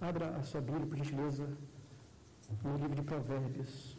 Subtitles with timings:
[0.00, 1.48] Abra a sua Bíblia, por gentileza,
[2.62, 3.98] no livro de Provérbios.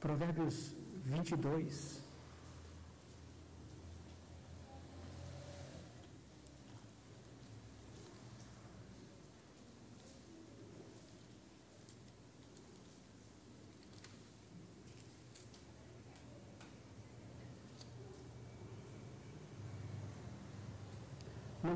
[0.00, 0.74] Provérbios
[1.04, 2.05] 22.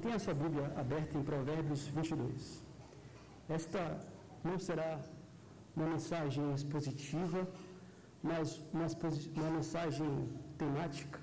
[0.00, 2.64] Mantenha a sua Bíblia aberta em Provérbios 22.
[3.50, 4.00] Esta
[4.42, 4.98] não será
[5.76, 7.46] uma mensagem expositiva,
[8.22, 8.86] mas uma,
[9.36, 10.26] uma mensagem
[10.56, 11.20] temática.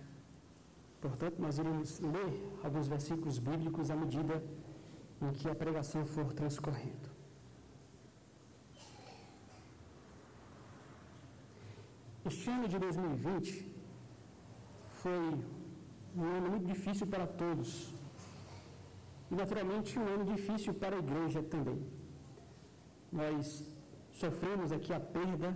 [1.01, 4.43] Portanto, nós iremos ler alguns versículos bíblicos à medida
[5.23, 7.09] em que a pregação for transcorrendo.
[12.23, 13.75] Este ano de 2020
[15.01, 15.19] foi
[16.15, 17.96] um ano muito difícil para todos
[19.31, 21.79] e, naturalmente, um ano difícil para a igreja também.
[23.11, 23.69] Nós
[24.11, 25.49] sofremos aqui a perda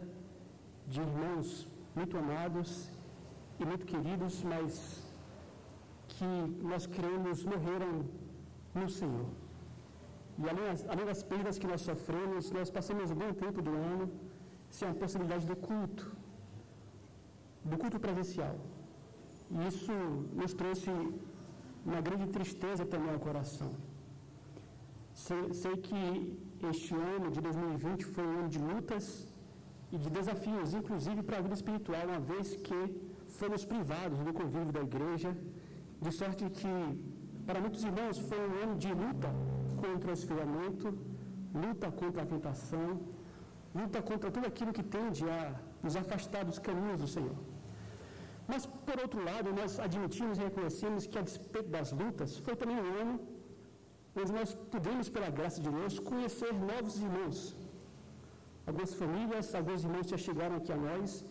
[0.87, 2.89] de irmãos muito amados
[3.59, 4.73] e muito queridos, mas
[6.07, 6.31] que
[6.71, 7.93] nós cremos morreram
[8.79, 9.29] no Senhor.
[10.41, 13.71] E além das, além das perdas que nós sofremos, nós passamos um bom tempo do
[13.71, 14.11] ano
[14.69, 16.05] sem a possibilidade do culto,
[17.63, 18.55] do culto presencial.
[19.51, 19.93] E isso
[20.33, 20.89] nos trouxe
[21.85, 23.71] uma grande tristeza também ao coração.
[25.13, 26.01] Sei, sei, que
[26.71, 29.27] este ano de 2020 foi um ano de lutas
[29.91, 32.79] e de desafios, inclusive para a vida espiritual, uma vez que
[33.39, 35.35] fomos privados do convívio da igreja,
[36.01, 36.73] de sorte que,
[37.45, 39.29] para muitos irmãos, foi um ano de luta
[39.83, 40.97] contra o esfriamento,
[41.53, 43.01] luta contra a tentação,
[43.75, 47.50] luta contra tudo aquilo que tende a nos afastar dos caminhos do Senhor.
[48.47, 52.77] Mas, por outro lado, nós admitimos e reconhecemos que, a despeito das lutas, foi também
[52.77, 53.19] um ano
[54.19, 57.55] onde nós pudemos, pela graça de Deus, conhecer novos irmãos.
[58.67, 61.25] Algumas famílias, alguns irmãos já chegaram aqui a nós,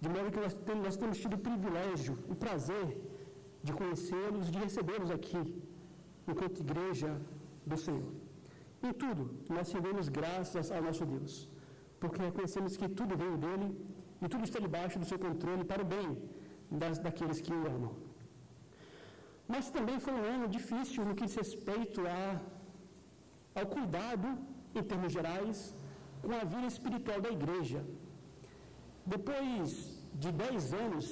[0.00, 2.86] de modo que nós temos, nós temos tido o privilégio, o prazer
[3.62, 5.42] de conhecê-los, de recebê-los aqui,
[6.28, 7.10] enquanto igreja
[7.66, 8.12] do Senhor.
[8.82, 11.48] Em tudo, nós rendemos graças ao nosso Deus,
[12.00, 13.68] porque reconhecemos que tudo veio dele
[14.22, 16.08] e tudo está debaixo do seu controle para o bem
[16.80, 17.94] das, daqueles que o amam.
[19.52, 22.40] Mas também foi um ano difícil no que diz respeito a,
[23.60, 24.26] ao cuidado,
[24.78, 25.58] em termos gerais,
[26.22, 27.80] com a vida espiritual da igreja.
[29.14, 29.68] Depois
[30.22, 31.06] de dez anos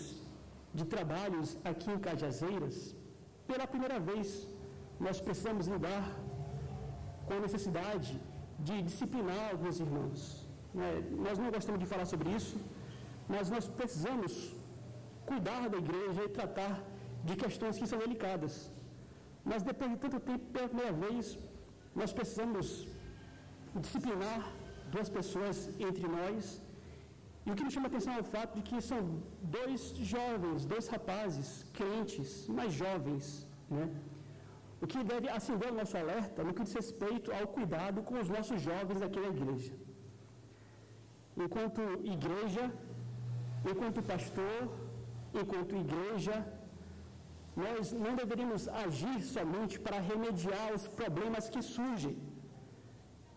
[0.79, 2.77] de trabalhos aqui em Cajazeiras,
[3.51, 4.49] pela primeira vez
[5.07, 6.05] nós precisamos lidar
[7.27, 8.13] com a necessidade
[8.67, 10.21] de disciplinar alguns irmãos.
[10.85, 10.89] É,
[11.27, 12.57] nós não gostamos de falar sobre isso,
[13.29, 14.33] mas nós precisamos
[15.33, 16.75] cuidar da igreja e tratar
[17.29, 18.55] de questões que são delicadas.
[19.51, 21.25] Mas depois de tanto tempo, pela primeira vez,
[22.01, 22.67] nós precisamos
[23.85, 24.41] disciplinar
[24.95, 25.57] duas pessoas
[25.89, 26.45] entre nós.
[27.47, 29.01] E o que me chama a atenção é o fato de que são
[29.59, 29.81] dois
[30.15, 31.49] jovens, dois rapazes,
[31.79, 33.25] crentes, mais jovens,
[33.77, 33.87] né?
[34.83, 38.29] O que deve acender o nosso alerta no que diz respeito ao cuidado com os
[38.37, 39.75] nossos jovens aqui na igreja.
[41.45, 41.81] Enquanto
[42.17, 42.65] igreja,
[43.71, 44.61] enquanto pastor,
[45.41, 46.35] enquanto igreja,
[47.63, 52.17] nós não deveríamos agir somente para remediar os problemas que surgem.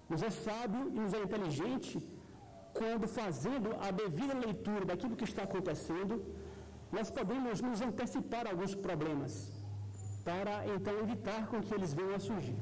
[0.10, 1.96] Nos é sábio e nos é inteligente
[2.80, 6.16] quando, fazendo a devida leitura daquilo que está acontecendo,
[6.96, 9.34] nós podemos nos antecipar a alguns problemas,
[10.28, 12.60] para então evitar com que eles venham a surgir.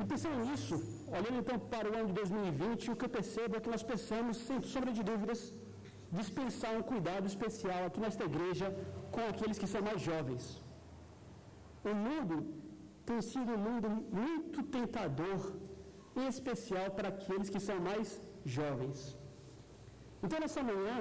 [0.00, 0.76] E pensando nisso,
[1.16, 4.36] olhando então para o ano de 2020, o que eu percebo é que nós pensamos,
[4.46, 5.40] sem sombra de dúvidas,
[6.18, 8.66] dispensar um cuidado especial aqui nesta igreja
[9.14, 10.44] com aqueles que são mais jovens.
[11.90, 12.36] O mundo
[13.08, 13.88] tem sido um mundo
[14.20, 15.40] muito tentador,
[16.20, 18.08] em especial para aqueles que são mais
[18.58, 18.98] jovens.
[20.24, 20.96] Então, nessa manhã,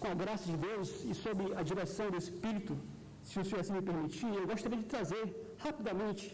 [0.00, 2.74] com a graça de Deus e sob a direção do Espírito,
[3.28, 5.24] se o Senhor assim me permitir, eu gostaria de trazer
[5.66, 6.24] rapidamente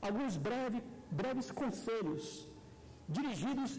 [0.00, 0.78] alguns breve,
[1.20, 2.24] breves conselhos
[3.16, 3.72] dirigidos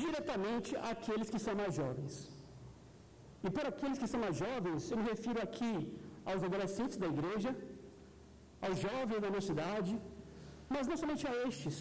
[0.00, 2.33] diretamente àqueles que são mais jovens.
[3.46, 5.72] E por aqueles que são mais jovens, eu me refiro aqui
[6.30, 7.50] aos adolescentes da igreja,
[8.66, 9.92] aos jovens da mocidade,
[10.74, 11.76] mas não somente a estes,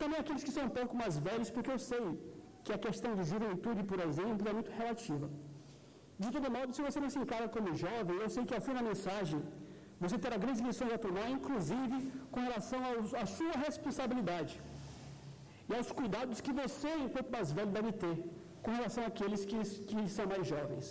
[0.00, 2.06] também aqueles que são um pouco mais velhos, porque eu sei
[2.64, 5.28] que a questão de juventude, por exemplo, é muito relativa.
[6.22, 8.74] De todo modo, se você não se encara como jovem, eu sei que ao fim
[8.78, 9.40] da mensagem
[10.02, 11.96] você terá grandes lições a tomar, inclusive
[12.32, 12.80] com relação
[13.22, 14.54] à sua responsabilidade
[15.68, 18.16] e aos cuidados que você, enquanto mais velho, deve ter
[18.64, 20.86] com relação àqueles que, que são mais jovens.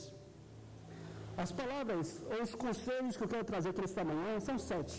[1.43, 4.97] As palavras ou os conselhos que eu quero trazer aqui nesta manhã são sete.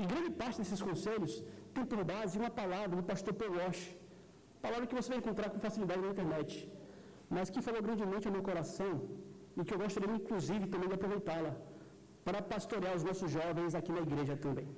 [0.00, 1.32] E grande parte desses conselhos
[1.74, 3.84] tem por base uma palavra do pastor Paul Walsh,
[4.66, 6.50] palavra que você vai encontrar com facilidade na internet,
[7.34, 8.92] mas que falou grandemente ao meu coração
[9.56, 11.52] e que eu gostaria, inclusive, também de aproveitá-la
[12.26, 14.68] para pastorear os nossos jovens aqui na igreja também.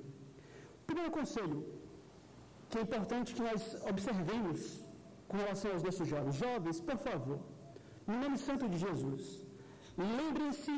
[0.89, 1.57] Primeiro conselho,
[2.69, 4.84] que é importante que nós observemos
[5.35, 6.35] com relação aos nossos jovens.
[6.45, 7.39] Jovens, por favor,
[8.07, 9.23] no nome santo de Jesus,
[10.19, 10.73] lembrem-se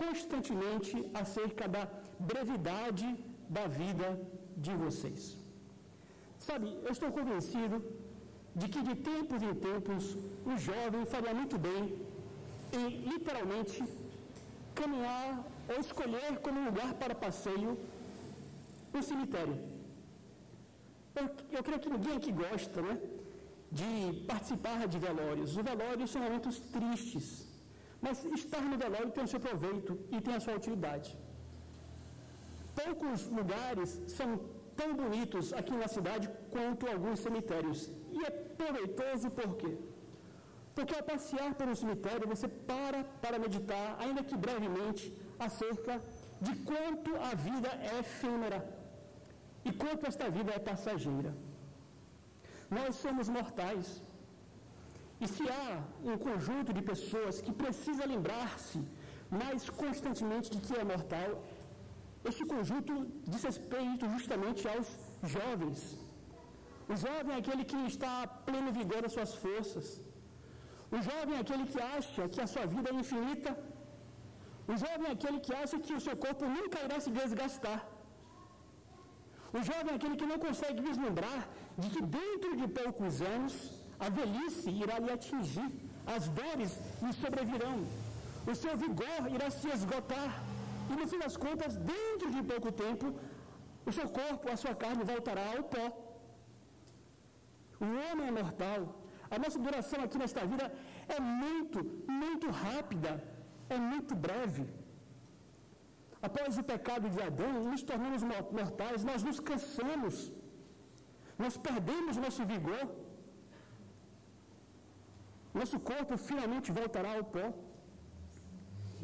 [0.00, 1.82] constantemente acerca da
[2.30, 3.06] brevidade
[3.56, 4.08] da vida
[4.64, 5.22] de vocês.
[6.48, 7.76] Sabe, eu estou convencido
[8.60, 10.04] de que de tempos em tempos
[10.52, 11.82] o jovem faria muito bem
[12.80, 13.78] em literalmente
[14.80, 15.30] caminhar
[15.70, 17.72] ou escolher como lugar para passeio
[18.96, 19.56] um cemitério.
[21.20, 21.26] Eu,
[21.56, 22.94] eu creio que ninguém aqui gosta, né?
[23.80, 23.90] De
[24.30, 25.56] participar de velórios.
[25.56, 27.26] Os velórios são momentos tristes.
[28.04, 31.10] Mas estar no velório tem o seu proveito e tem a sua utilidade.
[32.80, 34.28] Poucos lugares são
[34.80, 37.80] tão bonitos aqui na cidade quanto alguns cemitérios.
[38.16, 38.30] E é
[38.60, 39.72] proveitoso por quê?
[40.74, 45.04] Porque ao passear pelo cemitério, você para para meditar, ainda que brevemente,
[45.46, 45.94] acerca
[46.40, 48.60] de quanto a vida é efêmera
[49.64, 51.32] e quanto esta vida é passageira.
[52.78, 53.88] Nós somos mortais.
[55.22, 55.68] E se há
[56.10, 58.78] um conjunto de pessoas que precisa lembrar-se
[59.40, 61.30] mais constantemente de que é mortal,
[62.30, 62.92] este conjunto
[63.32, 64.88] diz respeito justamente aos
[65.34, 65.80] jovens.
[66.92, 69.86] O jovem é aquele que está a pleno vigor das suas forças.
[70.96, 73.52] O jovem é aquele que acha que a sua vida é infinita.
[74.72, 77.80] O jovem é aquele que acha que o seu corpo nunca irá se desgastar.
[79.58, 81.40] O jovem é aquele que não consegue vislumbrar
[81.78, 83.54] de que dentro de poucos anos
[83.98, 85.70] a velhice irá lhe atingir,
[86.14, 86.72] as dores
[87.02, 87.76] lhe sobrevirão,
[88.50, 90.30] o seu vigor irá se esgotar
[90.90, 93.06] e no fim das contas, dentro de pouco tempo,
[93.88, 95.86] o seu corpo, a sua carne voltará ao pó.
[97.86, 98.80] O homem é mortal.
[99.34, 100.66] A nossa duração aqui nesta vida
[101.16, 101.78] é muito,
[102.22, 103.12] muito rápida,
[103.68, 104.64] é muito breve.
[106.28, 108.22] Após o pecado de Adão, nos tornamos
[108.58, 110.16] mortais, nós nos cansamos,
[111.42, 112.84] nós perdemos nosso vigor,
[115.58, 117.46] nosso corpo finalmente voltará ao pó.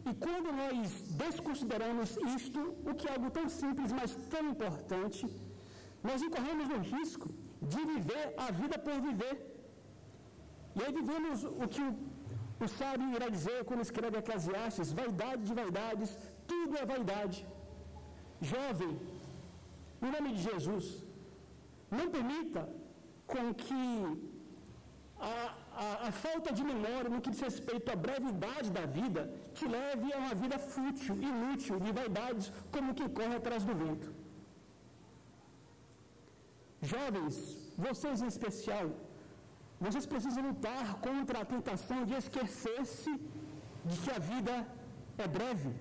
[0.08, 0.93] E quando nós
[1.23, 5.23] desconsideramos isto, o que é algo tão simples, mas tão importante,
[6.08, 7.29] nós incorremos no risco
[7.73, 9.37] de viver a vida por viver.
[10.76, 11.93] E aí vivemos o que o,
[12.64, 16.11] o sábio irá dizer quando escreve Eclesiastes: vaidade de vaidades,
[16.52, 17.38] tudo é vaidade.
[18.52, 18.93] Jovem,
[20.00, 20.87] no nome de Jesus,
[21.96, 22.62] não permita
[23.32, 23.85] com que
[25.20, 25.55] a,
[25.85, 29.23] a, a, falta de memória no que diz respeito à brevidade da vida
[29.56, 34.08] te leve a uma vida fútil, inútil, de vaidades, como que corre atrás do vento.
[36.81, 37.37] Jovens,
[37.87, 38.88] vocês em especial,
[39.81, 43.12] vocês precisam lutar contra a tentação de esquecer-se
[43.85, 44.55] de que a vida
[45.25, 45.73] é breve.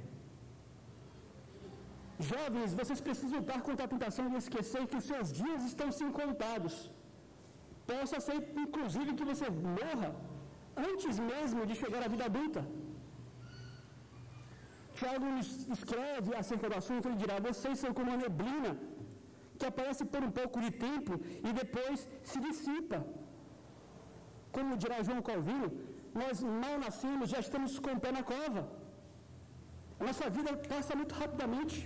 [2.19, 6.09] Jovens, vocês precisam lutar contra a tentação de esquecer que os seus dias estão sim
[6.19, 6.75] contados.
[7.91, 9.47] Possa ser, inclusive, que você
[9.77, 10.09] morra
[10.89, 12.61] antes mesmo de chegar à vida adulta.
[14.97, 15.27] Tiago
[15.77, 18.71] escreve acerca do assunto, ele dirá: vocês são como uma neblina
[19.57, 21.13] que aparece por um pouco de tempo
[21.47, 22.99] e depois se dissipa.
[24.55, 25.69] Como dirá João Calvino,
[26.21, 28.61] nós mal nascemos, já estamos com o pé na cova.
[29.99, 31.77] A nossa vida passa muito rapidamente.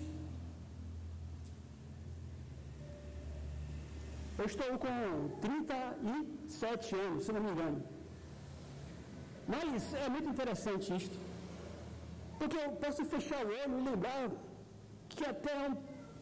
[4.41, 4.93] Eu estou com
[5.41, 7.79] 37 anos, se não me engano.
[9.51, 11.17] Mas é muito interessante isto.
[12.39, 14.23] Porque eu posso fechar o olho e lembrar
[15.09, 15.75] que até um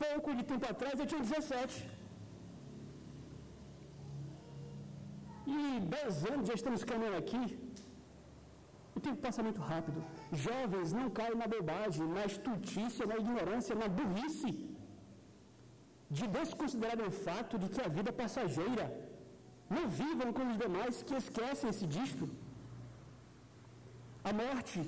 [0.03, 1.89] pouco de tempo atrás eu tinha 17.
[5.47, 7.43] E 10 anos já estamos caminhando aqui.
[8.97, 10.03] O tempo passa muito rápido.
[10.45, 14.51] Jovens não caem na bobagem, na estultícia, na ignorância, na burrice
[16.17, 18.85] de desconsiderar o fato de que a vida é passageira.
[19.75, 22.27] Não vivam como os demais que esquecem-se disto.
[24.29, 24.79] A morte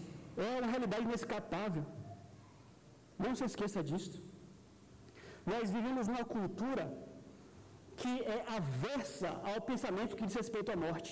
[0.46, 1.86] é uma realidade inescapável.
[3.24, 4.18] Não se esqueça disto.
[5.51, 6.86] Nós vivemos numa cultura
[8.01, 11.12] que é aversa ao pensamento que diz respeito à morte.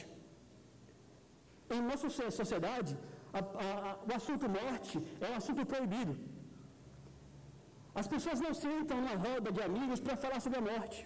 [1.75, 2.09] Em nossa
[2.41, 2.97] sociedade,
[3.31, 6.13] a, a, a, o assunto morte é um assunto proibido.
[8.01, 10.99] As pessoas não sentam na roda de amigos para falar sobre a morte.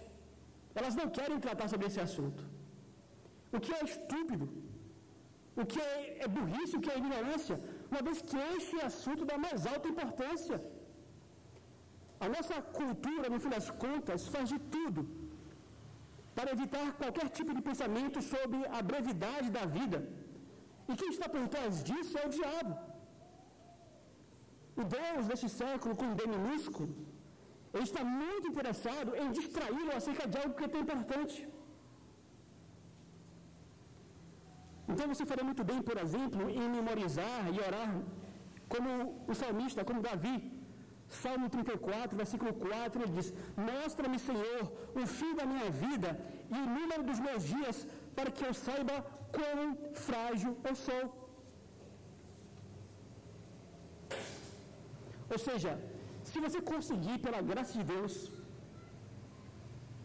[0.74, 2.42] Elas não querem tratar sobre esse assunto.
[3.56, 4.46] O que é estúpido,
[5.62, 7.56] o que é, é burrice, o que é ignorância,
[7.90, 10.56] uma vez que este é assunto da mais alta importância.
[12.24, 15.02] A nossa cultura, no fim das contas, faz de tudo
[16.36, 19.98] para evitar qualquer tipo de pensamento sobre a brevidade da vida.
[20.88, 22.72] E quem está por trás disso é o diabo.
[24.80, 26.88] O Deus deste século, com D minúsculo,
[27.74, 31.36] ele está muito interessado em distraí-lo acerca de algo que é tão importante.
[34.92, 37.90] Então você faria muito bem, por exemplo, em memorizar e orar
[38.72, 38.90] como
[39.32, 40.36] o salmista, como Davi.
[41.22, 44.62] Salmo 34, versículo 4, ele diz: Mostra-me, Senhor,
[45.00, 46.10] o fim da minha vida
[46.54, 48.94] e o número dos meus dias, para que eu saiba
[49.36, 49.60] quão
[50.06, 51.23] frágil eu sou.
[55.32, 55.72] Ou seja,
[56.30, 58.14] se você conseguir, pela graça de Deus,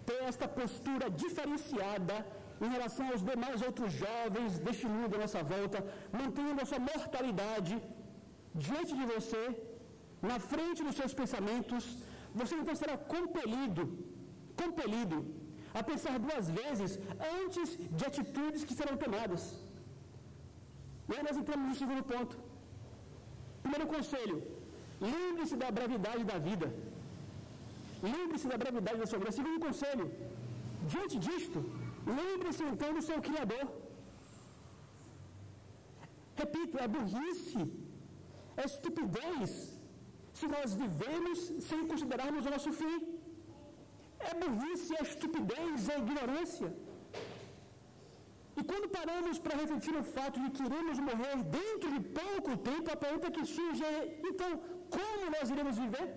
[0.07, 2.15] ter esta postura diferenciada
[2.65, 5.79] em relação aos demais outros jovens deste mundo à nossa volta,
[6.19, 7.75] mantendo a sua mortalidade
[8.65, 9.43] diante de você,
[10.29, 11.83] na frente dos seus pensamentos,
[12.39, 13.83] você então será compelido,
[14.61, 15.17] compelido
[15.79, 16.91] a pensar duas vezes
[17.41, 19.43] antes de atitudes que serão tomadas.
[21.09, 22.35] E aí nós entramos no segundo ponto.
[23.63, 24.37] Primeiro conselho:
[25.01, 26.67] lembre-se da brevidade da vida.
[28.13, 29.37] Lembre-se da brevidade da sua vida.
[29.39, 30.05] Segundo conselho:
[30.91, 31.59] diante disto,
[32.21, 33.65] lembre-se então do seu Criador.
[36.41, 37.61] Repito, é burrice,
[38.61, 39.51] é estupidez
[40.39, 41.39] se nós vivemos
[41.69, 42.97] sem considerarmos o nosso fim.
[44.29, 46.69] É burrice, é estupidez, é ignorância.
[48.59, 52.87] E quando paramos para refletir no fato de que iremos morrer dentro de pouco tempo,
[52.95, 53.97] a pergunta que surge é:
[54.29, 54.51] então,
[54.95, 56.07] como nós iremos viver?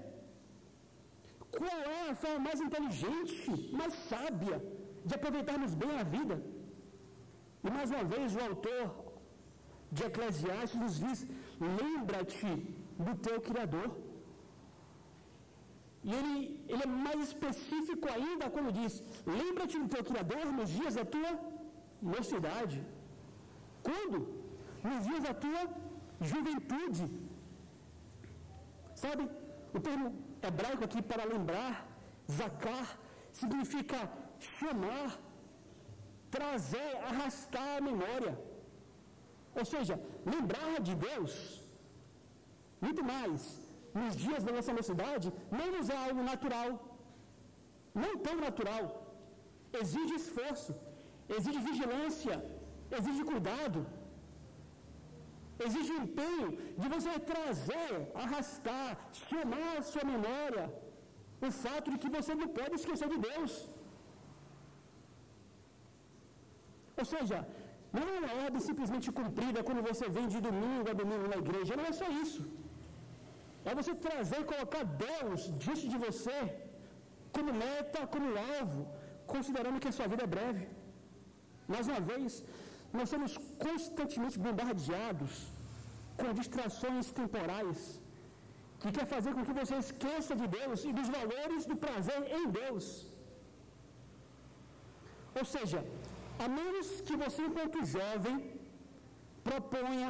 [1.59, 4.57] Qual é a forma mais inteligente, mais sábia
[5.07, 6.37] de aproveitarmos bem a vida?
[7.65, 8.85] E mais uma vez, o autor
[9.97, 11.19] de Eclesiastes nos diz:
[11.81, 12.53] lembra-te
[13.07, 13.91] do teu Criador.
[16.09, 16.37] E ele,
[16.73, 18.93] ele é mais específico ainda quando diz:
[19.41, 21.33] lembra-te do teu Criador nos dias da tua
[22.15, 22.79] mocidade.
[23.89, 24.19] Quando?
[24.89, 25.63] Nos dias da tua
[26.31, 27.07] juventude.
[29.03, 29.23] Sabe,
[29.77, 30.09] o termo
[30.49, 31.75] hebraico aqui para lembrar,
[32.39, 32.87] zacar,
[33.41, 33.99] significa
[34.55, 35.11] chamar,
[36.35, 38.33] trazer, arrastar a memória.
[39.59, 39.95] Ou seja,
[40.33, 41.33] lembrar de Deus,
[42.85, 43.43] muito mais,
[44.01, 45.29] nos dias da nossa mocidade,
[45.59, 46.71] não nos é algo natural,
[48.03, 48.85] não tão natural,
[49.81, 50.73] exige esforço,
[51.37, 52.37] exige vigilância,
[52.99, 53.81] exige cuidado,
[55.67, 56.51] exige empenho
[56.81, 58.91] de você trazer, arrastar,
[59.29, 60.65] somar à sua memória
[61.47, 63.53] o fato de que você não pode esquecer de Deus.
[67.01, 67.39] Ou seja,
[67.97, 71.79] não é uma ordem simplesmente cumprida quando você vem de domingo a domingo na igreja,
[71.81, 72.43] não é só isso.
[73.69, 76.39] É você trazer colocar Deus diante de você
[77.37, 78.81] como meta, como alvo,
[79.35, 80.65] considerando que a sua vida é breve.
[81.73, 82.45] Mais uma vez,
[82.97, 83.33] nós somos
[83.67, 85.33] constantemente bombardeados
[86.21, 87.79] com distrações temporais
[88.81, 92.45] que quer fazer com que você esqueça de Deus e dos valores do prazer em
[92.61, 92.87] Deus.
[95.39, 95.81] Ou seja,
[96.45, 98.37] a menos que você, enquanto jovem,
[99.49, 100.09] proponha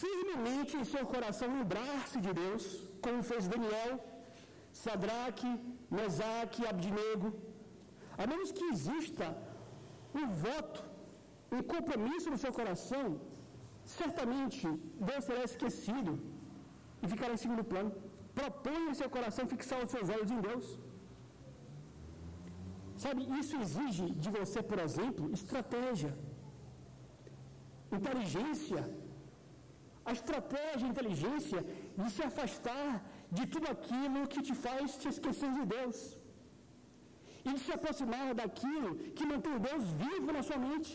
[0.00, 2.64] firmemente em seu coração lembrar-se de Deus,
[3.04, 3.92] como fez Daniel,
[4.84, 5.50] Sadraque,
[5.98, 7.28] Mesaque, Abdinego,
[8.22, 9.26] a menos que exista
[10.20, 10.80] um voto,
[11.56, 13.04] um compromisso no seu coração,
[13.98, 14.62] certamente
[15.08, 16.12] Deus será esquecido
[17.02, 17.90] e ficará em segundo plano.
[18.38, 20.66] Proponha em seu coração fixar os seus olhos em Deus.
[23.02, 26.12] Sabe, isso exige de você, por exemplo, estratégia,
[27.98, 28.82] inteligência.
[30.08, 31.60] A estratégia e inteligência
[32.00, 32.88] de se afastar
[33.36, 35.98] de tudo aquilo que te faz te esquecer de Deus.
[37.48, 40.92] E de se aproximar daquilo que mantém Deus vivo na sua mente.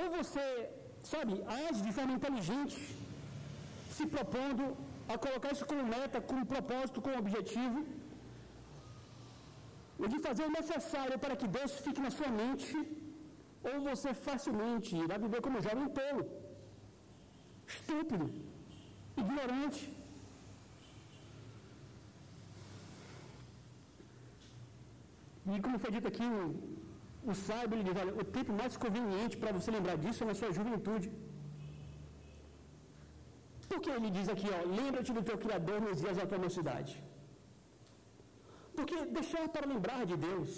[0.00, 0.44] Ou você,
[1.12, 1.32] sabe,
[1.66, 2.78] age de forma inteligente,
[3.96, 4.64] se propondo
[5.12, 7.78] a colocar isso como meta, como propósito, como objetivo,
[10.02, 12.74] e de fazer o necessário para que Deus fique na sua mente,
[13.68, 16.24] ou você facilmente irá viver como jovem tolo,
[17.74, 18.26] estúpido,
[19.22, 19.82] ignorante.
[25.50, 26.28] E como foi dito aqui,
[27.32, 30.36] o, sábio ele diz, olha, o tempo mais conveniente para você lembrar disso é na
[30.40, 31.08] sua juventude.
[33.70, 36.94] Por que ele diz aqui, ó, lembra-te do teu Criador nos dias da tua mocidade?
[38.76, 40.50] Porque deixar para lembrar de Deus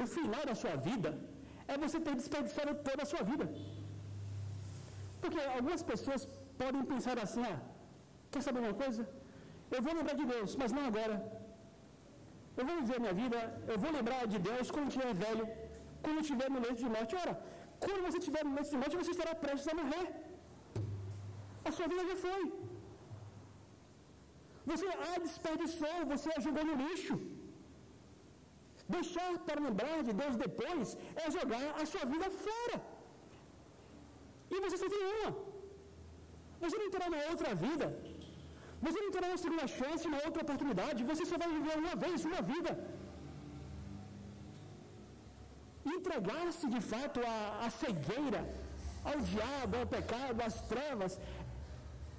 [0.00, 1.10] no final da sua vida
[1.72, 3.46] é você ter desperdiçado toda a sua vida.
[5.22, 6.22] Porque algumas pessoas
[6.60, 7.58] podem pensar assim, ah,
[8.32, 9.02] quer saber uma coisa?
[9.76, 11.16] Eu vou lembrar de Deus, mas não agora.
[12.58, 13.38] Eu vou viver minha vida,
[13.72, 15.46] eu vou lembrar de Deus quando estiver velho,
[16.04, 17.14] quando estiver no leito de morte.
[17.22, 17.34] Ora,
[17.84, 20.06] quando você estiver no leito de morte, você estará prestes a morrer.
[21.68, 22.42] A sua vida já foi.
[24.70, 27.16] Você a desperdiçou, você a jogou no lixo.
[28.96, 32.76] Deixar para lembrar de Deus depois é jogar a sua vida fora.
[34.54, 35.32] E você só tem uma.
[36.62, 37.86] Você não terá uma outra vida.
[38.84, 41.06] Você não terá uma segunda chance, uma outra oportunidade.
[41.10, 42.72] Você só vai viver uma vez, uma vida.
[45.96, 48.40] Entregar-se de fato à, à cegueira,
[49.10, 51.12] ao diabo, ao pecado, às trevas,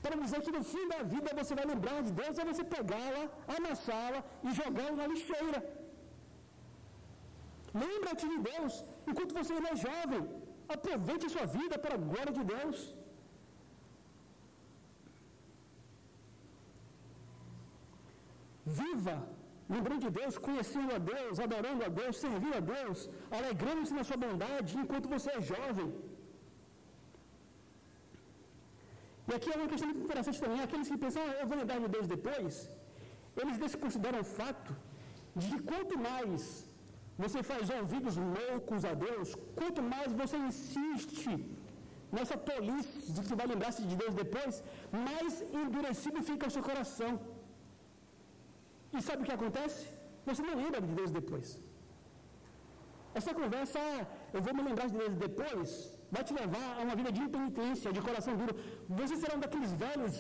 [0.04, 3.24] para dizer que no fim da vida você vai lembrar de Deus, é você pegá-la,
[3.58, 5.60] amassá-la e jogá-la na lixeira.
[7.84, 8.74] Lembra-te de Deus
[9.10, 10.24] enquanto você ainda é jovem.
[10.76, 12.80] Aproveite a sua vida para a glória de Deus.
[18.80, 19.16] Viva
[19.76, 23.00] lembrando de Deus, conhecendo a Deus, adorando a Deus, servindo a Deus,
[23.38, 25.90] alegrando-se na sua bondade enquanto você é jovem.
[29.30, 31.80] E aqui é uma questão muito interessante também, aqueles que pensam, ah, eu vou lembrar
[31.86, 32.54] de Deus depois,
[33.42, 34.72] eles desconsideram o fato
[35.40, 36.42] de que quanto mais
[37.24, 41.32] você faz ouvidos loucos a Deus, quanto mais você insiste
[42.16, 44.64] nessa tolice de que vai lembrar-se de Deus depois,
[45.08, 47.12] mais endurecido fica o seu coração.
[48.94, 49.82] E sabe o que acontece?
[50.28, 51.48] Você não lembra de Deus depois.
[53.20, 54.02] Essa conversa, ah,
[54.36, 55.70] eu vou me lembrar de Deus depois,
[56.16, 58.54] vai te levar a uma vida de impenitência, de coração duro.
[59.00, 60.16] Você será um daqueles velhos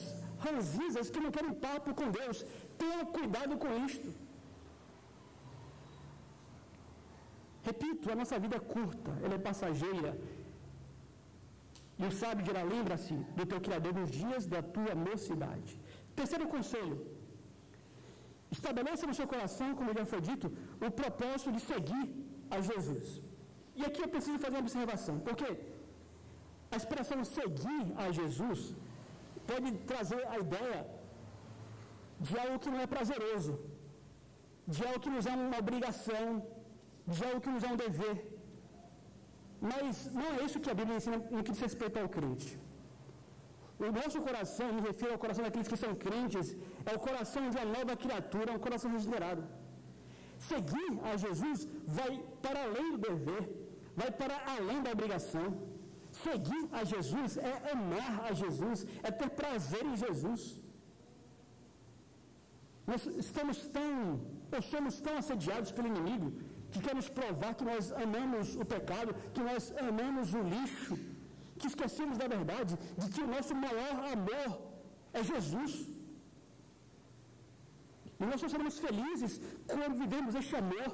[0.45, 2.39] ranzizas que não querem papo com Deus.
[2.81, 4.09] Tenha cuidado com isto.
[7.69, 10.11] Repito, a nossa vida é curta, ela é passageira.
[12.01, 15.73] E o sábio dirá: lembra-se do teu Criador nos dias da tua mocidade.
[16.19, 16.97] Terceiro conselho:
[18.57, 20.47] estabeleça no seu coração, como já foi dito,
[20.87, 22.05] o propósito de seguir
[22.55, 23.07] a Jesus.
[23.79, 25.49] E aqui eu preciso fazer uma observação, porque
[26.73, 28.61] a expressão seguir a Jesus
[29.49, 30.79] pode trazer a ideia
[32.27, 33.53] de algo que não é prazeroso,
[34.73, 36.25] de algo que nos é uma obrigação,
[37.13, 38.17] de algo que nos é um dever.
[39.69, 42.49] Mas não é isso que a Bíblia ensina no que diz respeito ao crente.
[43.87, 46.47] O nosso coração, me refiro ao coração daqueles que são crentes,
[46.85, 49.43] é o coração de uma nova criatura, um coração regenerado.
[50.49, 52.11] Seguir a Jesus vai
[52.41, 53.43] para além do dever,
[53.95, 55.47] vai para além da obrigação.
[56.23, 60.41] Seguir a Jesus é amar a Jesus, é ter prazer em Jesus.
[62.89, 63.93] Nós estamos tão,
[64.55, 66.29] ou somos tão assediados pelo inimigo,
[66.71, 70.97] que quer nos provar que nós amamos o pecado, que nós amamos o lixo,
[71.59, 74.49] que esquecemos da verdade, de que o nosso maior amor
[75.13, 75.71] é Jesus.
[78.19, 79.33] E nós só seremos felizes
[79.71, 80.89] quando vivemos este amor.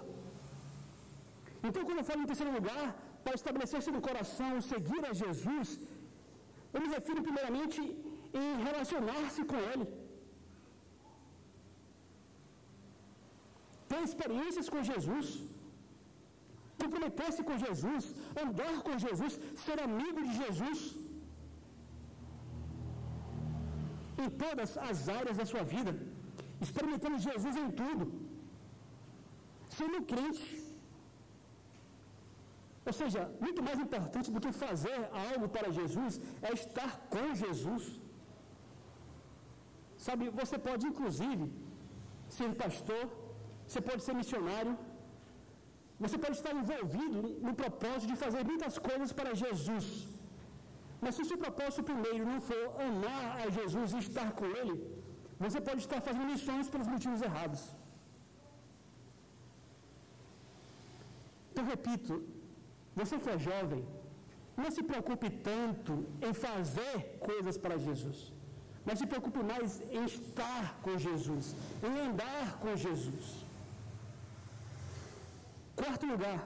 [1.68, 2.86] Então, quando eu falo em terceiro lugar,
[3.24, 5.68] para estabelecer-se no coração, seguir a Jesus,
[6.74, 7.80] eu me refiro primeiramente
[8.44, 9.86] em relacionar-se com Ele.
[13.92, 15.28] Ter experiências com Jesus
[16.82, 18.04] comprometer-se com Jesus,
[18.46, 19.34] andar com Jesus,
[19.66, 20.80] ser amigo de Jesus.
[24.24, 25.94] Em todas as áreas da sua vida,
[26.64, 28.06] experimentando Jesus em tudo,
[29.78, 30.48] sendo crente.
[32.90, 37.86] Ou seja, muito mais importante do que fazer algo para Jesus é estar com Jesus.
[40.06, 41.46] Sabe, você pode inclusive
[42.38, 43.04] ser pastor,
[43.68, 44.74] você pode ser missionário,
[46.04, 49.88] você pode estar envolvido no propósito de fazer muitas coisas para Jesus.
[51.02, 54.76] Mas se o seu propósito primeiro não for amar a Jesus e estar com Ele,
[55.44, 57.62] você pode estar fazendo missões pelos motivos errados.
[61.52, 62.14] Então, repito,
[63.00, 63.84] você que é jovem,
[64.62, 65.94] não se preocupe tanto
[66.28, 66.96] em fazer
[67.30, 68.20] coisas para Jesus,
[68.86, 71.56] mas se preocupe mais em estar com Jesus,
[71.88, 73.46] em andar com Jesus.
[75.82, 76.42] Quarto lugar,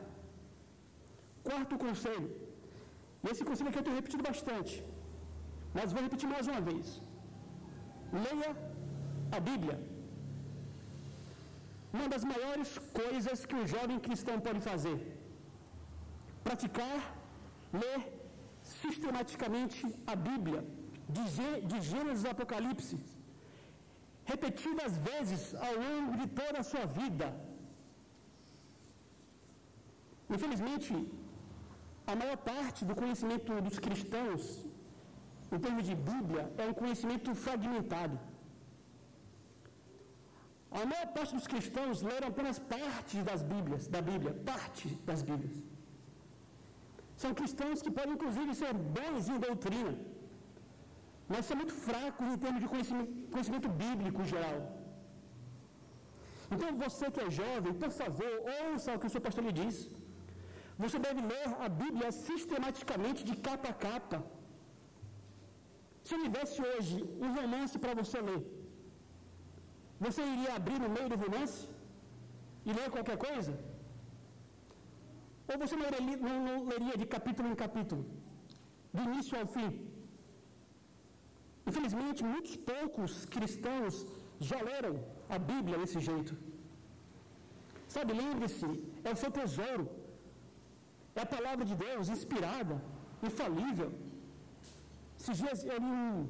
[1.50, 2.30] quarto conselho.
[3.24, 4.74] E esse conselho aqui eu tenho repetido bastante,
[5.78, 6.88] mas vou repetir mais uma vez.
[8.26, 8.52] Leia
[9.38, 9.78] a Bíblia.
[11.98, 14.98] Uma das maiores coisas que um jovem cristão pode fazer:
[16.48, 17.00] praticar,
[17.82, 18.00] ler
[18.82, 19.82] sistematicamente
[20.14, 20.62] a Bíblia,
[21.70, 22.98] de, Gênesis a Apocalipse,
[24.32, 27.30] repetidas vezes ao longo de toda a sua vida
[30.36, 30.94] Infelizmente,
[32.12, 34.42] a maior parte do conhecimento dos cristãos
[35.52, 38.16] em termos de Bíblia, é um conhecimento fragmentado.
[40.78, 45.58] A maior parte dos cristãos leram apenas partes das Bíblias, da Bíblia, parte das Bíblias.
[47.22, 49.94] São cristãos que podem, inclusive, ser bons em doutrina,
[51.32, 54.60] mas são muito fracos em termos de conhecimento, conhecimento bíblico geral.
[56.54, 59.76] Então, você que é jovem, por favor, ouça o que o seu pastor lhe diz.
[60.84, 64.20] Você deve ler a Bíblia sistematicamente, de capa a capa.
[66.04, 68.42] Se eu lhe desse hoje um romance para você ler,
[70.06, 71.60] você iria abrir no meio do romance
[72.68, 73.54] e ler qualquer coisa?
[75.50, 78.04] Ou você não leria, não, não leria de capítulo em capítulo,
[78.96, 79.70] do início ao fim?
[81.70, 83.96] Infelizmente, muitos poucos cristãos
[84.50, 84.94] já leram
[85.36, 86.34] a Bíblia desse jeito.
[87.96, 88.70] Sabe, lembre-se,
[89.08, 89.86] é o seu tesouro.
[91.20, 92.76] É a palavra de Deus inspirada,
[93.28, 93.90] infalível.
[95.20, 96.28] Esses dias eu li um,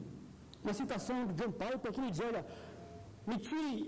[0.63, 2.43] uma citação de John Piper que ele diz, olha,
[3.29, 3.79] me tire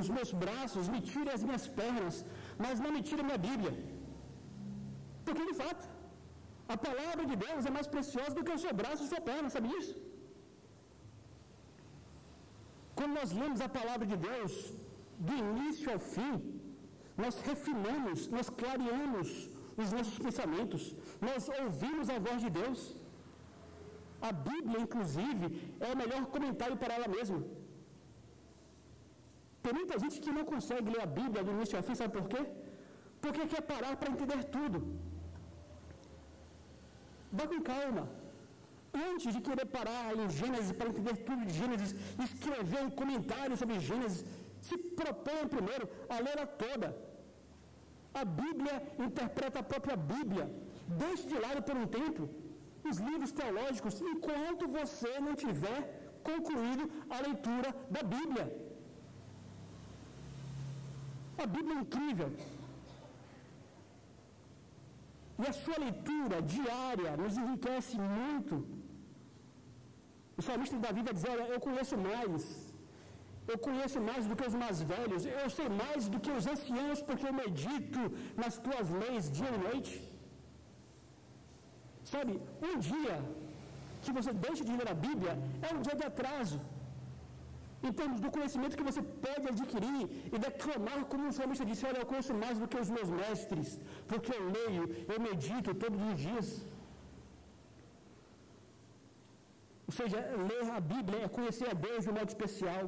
[0.00, 2.16] os meus braços, me tire as minhas pernas,
[2.64, 3.74] mas não me tire a minha Bíblia.
[5.26, 5.84] Porque de fato,
[6.74, 9.22] a palavra de Deus é mais preciosa do que o seu braço e a sua
[9.30, 9.94] perna, sabe disso?
[12.98, 14.52] Quando nós lemos a palavra de Deus,
[15.26, 16.34] do início ao fim,
[17.22, 19.28] nós refinamos, nós clareamos
[19.82, 20.82] os nossos pensamentos,
[21.28, 22.80] nós ouvimos a voz de Deus.
[24.28, 25.46] A Bíblia, inclusive,
[25.84, 27.40] é o melhor comentário para ela mesma.
[29.64, 32.26] Tem muita gente que não consegue ler a Bíblia do início ao fim, sabe por
[32.32, 32.42] quê?
[33.22, 34.78] Porque quer parar para entender tudo.
[37.36, 38.04] Vá com calma.
[39.10, 41.92] Antes de querer parar em Gênesis para entender tudo de Gênesis,
[42.26, 44.24] escrever um comentário sobre Gênesis,
[44.66, 46.88] se proponha primeiro a ler a toda.
[48.20, 48.74] A Bíblia
[49.06, 50.46] interpreta a própria Bíblia.
[51.02, 52.22] Deixe de lado por um tempo
[52.90, 55.80] os livros teológicos enquanto você não tiver
[56.30, 58.46] concluído a leitura da Bíblia.
[61.38, 62.30] A Bíblia é incrível.
[65.42, 68.56] E a sua leitura diária nos enriquece muito.
[70.38, 72.44] O salmista Davi vai dizer: Olha, eu conheço mais.
[73.52, 75.22] Eu conheço mais do que os mais velhos.
[75.40, 78.02] Eu sei mais do que os anciãos, porque eu medito
[78.42, 79.94] nas tuas leis dia e noite.
[82.12, 82.32] Sabe,
[82.68, 83.16] um dia
[84.04, 85.34] que você deixa de ler a Bíblia
[85.66, 86.58] é um dia de atraso.
[87.88, 90.02] Em termos do conhecimento que você pode adquirir
[90.34, 93.70] e declamar, como o salmista disse: Olha, eu conheço mais do que os meus mestres,
[94.10, 96.48] porque eu leio, eu medito todos os dias.
[99.88, 100.18] Ou seja,
[100.50, 102.84] ler a Bíblia é conhecer a Deus de um modo especial,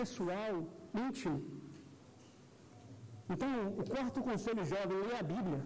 [0.00, 0.54] pessoal,
[1.06, 1.38] íntimo.
[3.32, 5.60] Então, o quarto conselho jovem, ler a Bíblia.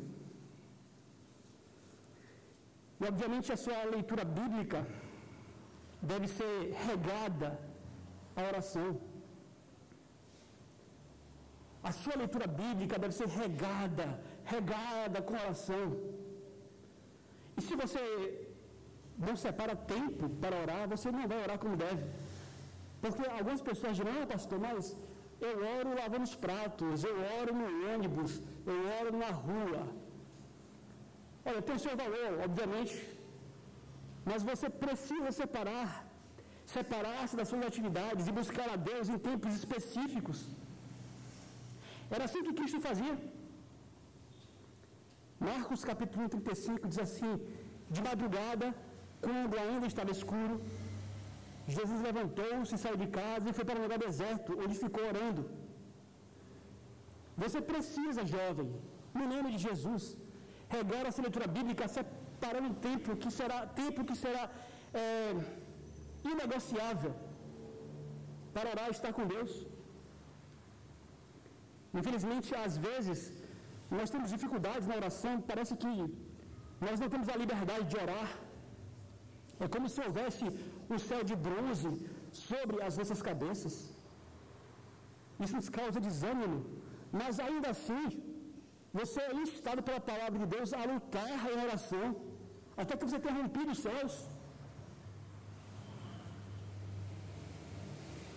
[3.00, 4.80] E, obviamente, a sua leitura bíblica
[6.10, 6.54] deve ser
[6.88, 7.50] regada
[8.36, 9.00] à oração.
[11.82, 14.06] A sua leitura bíblica deve ser regada,
[14.44, 15.86] regada com oração.
[17.56, 18.02] E se você
[19.26, 22.04] não separa tempo para orar, você não vai orar como deve.
[23.00, 24.96] Porque algumas pessoas dirão, ah, pastor, mas
[25.40, 28.40] eu oro lavando os pratos, eu oro no ônibus,
[28.72, 29.82] eu oro na rua.
[31.44, 32.96] Olha, tem o seu valor, obviamente,
[34.24, 36.03] mas você precisa separar,
[36.74, 40.38] separar-se das suas atividades e buscar a Deus em tempos específicos.
[42.14, 43.14] Era assim que Cristo fazia.
[45.50, 47.32] Marcos capítulo 35 diz assim:
[47.94, 48.66] De madrugada,
[49.24, 50.54] quando ainda estava escuro,
[51.76, 55.44] Jesus levantou-se, saiu de casa e foi para um lugar deserto, onde ficou orando.
[57.42, 58.68] Você precisa, jovem,
[59.18, 60.04] no nome de Jesus,
[60.76, 64.44] regar essa leitura bíblica, separando um tempo que será, tempo que será
[65.02, 65.02] é,
[66.32, 67.12] inegociável
[68.54, 69.52] para orar e estar com Deus.
[72.00, 73.20] Infelizmente, às vezes,
[73.98, 75.94] nós temos dificuldades na oração, parece que
[76.84, 78.28] nós não temos a liberdade de orar.
[79.64, 80.44] É como se houvesse
[80.94, 81.90] um céu de bronze
[82.46, 83.74] sobre as nossas cabeças.
[85.44, 86.58] Isso nos causa desânimo.
[87.20, 88.04] Mas ainda assim,
[89.00, 92.06] você é instado pela palavra de Deus a lutar em oração,
[92.82, 94.14] até que você tenha rompido os céus.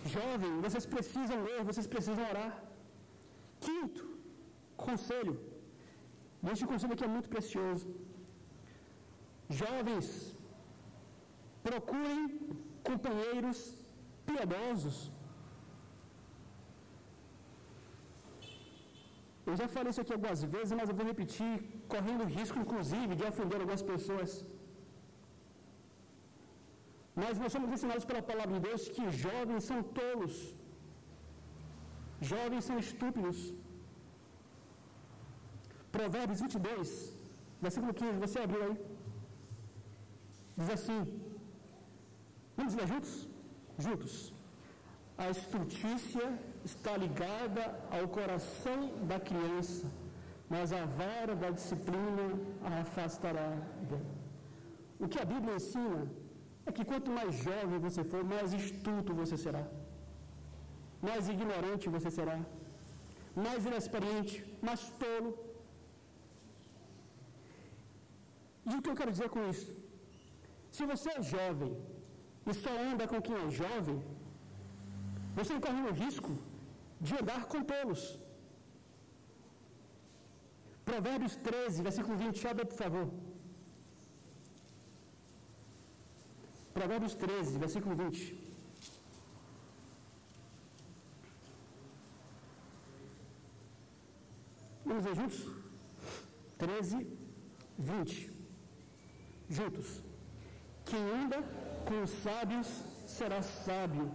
[0.04, 2.52] Jovem, vocês precisam ler, vocês precisam orar.
[3.60, 4.04] Quinto,
[4.76, 5.34] conselho.
[6.52, 7.86] Este conselho aqui é muito precioso.
[9.60, 10.08] Jovens,
[11.68, 12.22] procurem
[12.90, 13.58] companheiros
[14.26, 14.96] piedosos.
[19.48, 21.52] Eu já falei isso aqui algumas vezes, mas eu vou repetir,
[21.92, 24.30] correndo risco, inclusive, de ofender algumas pessoas.
[27.20, 30.34] Mas nós somos ensinados pela palavra de Deus que jovens são tolos.
[32.32, 33.38] Jovens são estúpidos.
[35.96, 36.90] Provérbios 22,
[37.64, 38.76] versículo 15, você abriu aí.
[40.58, 41.00] Diz assim:
[42.56, 43.12] Vamos ler juntos?
[43.86, 44.14] Juntos.
[45.24, 46.26] A estultícia
[46.70, 47.64] está ligada
[47.96, 49.86] ao coração da criança,
[50.52, 52.26] mas a vara da disciplina
[52.68, 53.48] a afastará
[53.88, 54.14] dela.
[55.00, 56.02] O que a Bíblia ensina
[56.68, 59.64] é que quanto mais jovem você for, mais estulto você será,
[61.08, 62.36] mais ignorante você será,
[63.44, 64.36] mais inexperiente,
[64.68, 65.30] mais tolo.
[68.70, 69.68] E o que eu quero dizer com isso?
[70.76, 71.72] Se você é jovem
[72.50, 73.98] e só anda com quem é jovem,
[75.38, 76.32] você corre o risco
[77.06, 78.02] de andar com tolos.
[80.88, 83.06] Provérbios 13, versículo 20, abre por favor.
[86.78, 88.18] Provérbios 13, versículo 20.
[94.86, 95.40] Vamos ver juntos?
[96.56, 97.04] 13,
[97.78, 98.30] 20.
[99.58, 99.88] Juntos.
[100.84, 101.38] Quem anda
[101.88, 102.68] com os sábios
[103.16, 104.06] será sábio,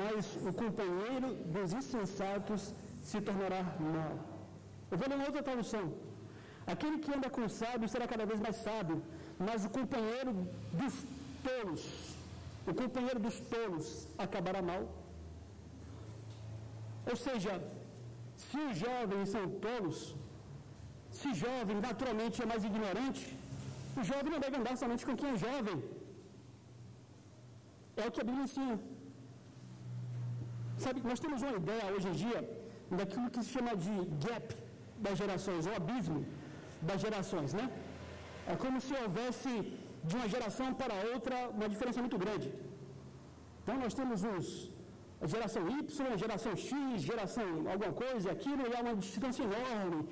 [0.00, 4.14] mas o companheiro dos insensatos se tornará mau.
[4.88, 5.86] Eu vou ler uma outra tradução.
[6.64, 9.02] Aquele que anda com os sábios será cada vez mais sábio,
[9.46, 10.32] mas o companheiro
[10.80, 10.94] dos
[11.46, 11.82] tolos,
[12.70, 13.86] o companheiro dos tolos
[14.26, 14.82] acabará mal.
[17.10, 17.52] Ou seja,
[18.46, 19.98] se os jovens são tolos,
[21.18, 23.22] se jovem naturalmente é mais ignorante,
[24.00, 25.78] o jovem não deve andar somente com quem é jovem.
[28.02, 28.78] É o que a Bíblia ensina.
[30.84, 32.40] Sabe, nós temos uma ideia hoje em dia
[32.98, 34.48] daquilo que se chama de gap
[35.06, 36.20] das gerações, ou abismo
[36.88, 37.66] das gerações, né?
[38.52, 39.50] É como se houvesse
[40.04, 42.48] de uma geração para outra uma diferença muito grande.
[43.62, 44.70] Então nós temos os,
[45.20, 50.08] a geração Y, a geração X, geração alguma coisa, aquilo, e há uma distância enorme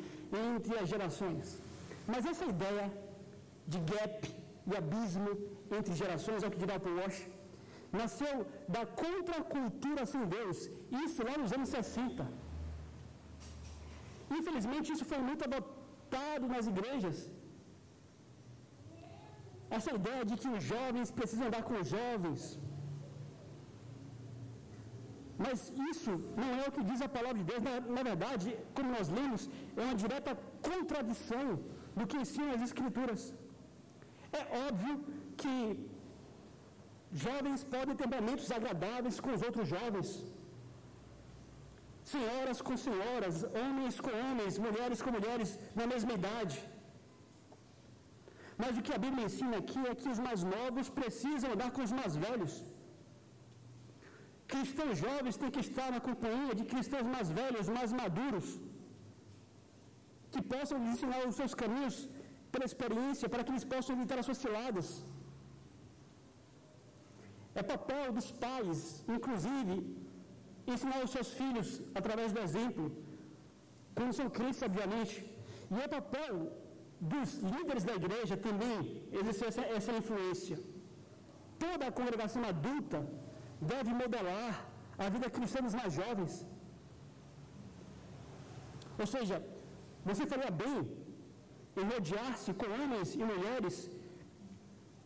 [0.49, 1.59] entre as gerações.
[2.07, 2.87] Mas essa ideia
[3.67, 4.19] de gap
[4.71, 5.31] e abismo
[5.79, 7.21] entre gerações, é o que dirá o Wash,
[8.01, 10.59] nasceu da contracultura sem Deus,
[11.05, 12.27] isso lá nos anos 60.
[14.39, 17.31] Infelizmente, isso foi muito adotado nas igrejas.
[19.77, 22.43] Essa ideia de que os jovens precisam andar com os jovens.
[25.45, 25.59] Mas
[25.93, 27.63] isso não é o que diz a palavra de Deus.
[27.69, 29.43] Na, na verdade, como nós lemos,
[29.79, 30.33] é uma direta
[30.69, 31.49] contradição
[31.99, 33.23] do que ensinam as Escrituras.
[34.41, 34.95] É óbvio
[35.41, 35.55] que
[37.27, 40.09] jovens podem ter momentos agradáveis com os outros jovens.
[42.13, 46.59] Senhoras com senhoras, homens com homens, mulheres com mulheres na mesma idade.
[48.63, 51.83] Mas o que a Bíblia ensina aqui é que os mais novos precisam andar com
[51.87, 52.55] os mais velhos.
[54.53, 58.49] Cristãos jovens têm que estar na companhia de cristãos mais velhos, mais maduros,
[60.33, 61.97] que possam lhes ensinar os seus caminhos
[62.53, 64.89] pela experiência, para que eles possam evitar as suas ciladas.
[67.61, 68.79] É papel dos pais,
[69.17, 69.75] inclusive,
[70.73, 71.69] ensinar os seus filhos
[72.01, 72.85] através do exemplo,
[73.97, 75.15] quando são crentes, obviamente.
[75.75, 76.35] E é papel
[77.01, 78.79] dos líderes da igreja também
[79.13, 80.59] exercer essa, essa influência.
[81.65, 83.01] Toda a congregação adulta
[83.61, 84.53] deve modelar
[85.05, 86.35] a vida cristã dos mais jovens.
[89.03, 89.37] Ou seja,
[90.09, 90.79] você faria bem
[91.81, 93.77] em rodear-se com homens e mulheres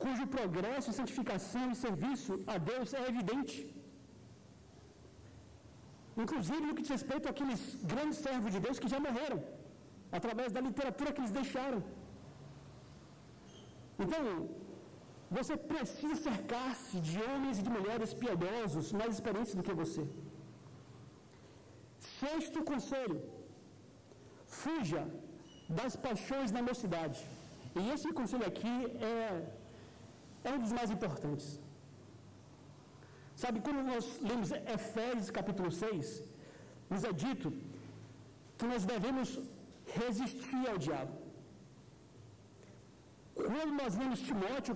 [0.03, 3.57] cujo progresso, santificação e serviço a Deus é evidente.
[6.23, 7.61] Inclusive no que diz respeito àqueles
[7.93, 9.41] grandes servos de Deus que já morreram,
[10.19, 11.81] através da literatura que eles deixaram.
[14.05, 14.25] Então,
[15.39, 20.05] você precisa cercar-se de homens e de mulheres piedosos, mais experientes do que você.
[22.21, 23.19] Sexto conselho:
[24.61, 25.03] fuja
[25.81, 27.21] das paixões da mocidade.
[27.81, 28.77] E esse conselho aqui
[29.15, 29.19] é,
[30.49, 31.49] é um dos mais importantes.
[33.43, 36.07] Sabe, quando nós lemos Efésios capítulo 6,
[36.91, 37.49] nos é dito
[38.59, 39.29] que nós devemos
[39.99, 41.15] resistir ao diabo.
[43.35, 44.75] Quando nós lemos Timóteo,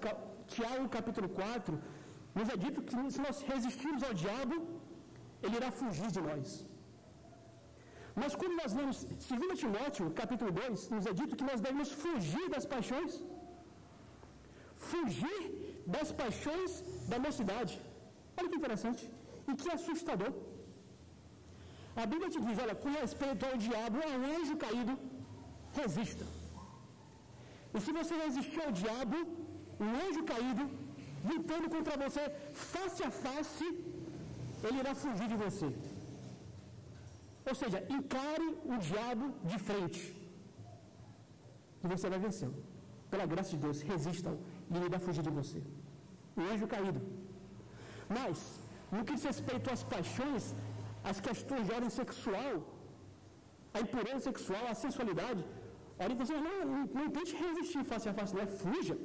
[0.55, 1.79] Tiago capítulo 4,
[2.37, 4.57] nos é dito que se nós resistirmos ao diabo,
[5.42, 6.48] ele irá fugir de nós.
[8.20, 12.46] Mas quando nós lemos 2 Timóteo capítulo 2, nos é dito que nós devemos fugir
[12.55, 13.12] das paixões.
[14.90, 15.42] Fugir
[15.94, 16.70] das paixões
[17.11, 17.74] da mocidade.
[18.37, 19.05] Olha que interessante.
[19.48, 20.33] E que assustador.
[22.03, 24.95] A Bíblia te diz, olha, com respeito ao diabo, ao anjo caído,
[25.81, 26.25] resista.
[27.75, 29.19] E se você resistir ao diabo,
[29.85, 30.65] o anjo caído
[31.31, 32.23] lutando contra você
[32.73, 33.67] face a face,
[34.65, 35.69] ele irá fugir de você.
[37.49, 40.03] Ou seja, encare o diabo de frente.
[41.83, 42.59] E você vai vencê-lo.
[43.11, 44.39] Pela graça de Deus, resista-o
[44.71, 45.61] e ele irá fugir de você.
[46.37, 47.01] O anjo caído.
[48.17, 48.39] Mas,
[48.93, 50.55] no que diz respeito às paixões,
[51.11, 52.55] às questões de ordem sexual,
[53.77, 55.43] a impureza sexual, a sensualidade,
[55.99, 58.97] a orientação não, não, não tente resistir face a face, não é fuja.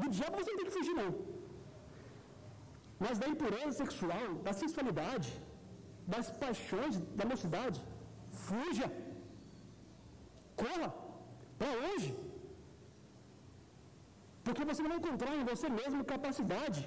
[0.00, 1.12] Do diabo você não tem que fugir, não.
[3.04, 5.30] Mas da impureza sexual, da sensualidade,
[6.14, 7.78] das paixões da mocidade,
[8.46, 8.88] fuja.
[10.62, 10.88] Corra
[11.58, 12.12] para longe.
[14.46, 16.82] Porque você não encontrar em você mesmo capacidade.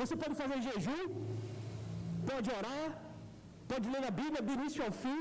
[0.00, 1.04] Você pode fazer jejum,
[2.30, 2.86] pode orar,
[3.70, 5.20] pode ler a Bíblia do início ao fim,